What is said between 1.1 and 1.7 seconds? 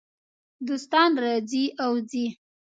راځي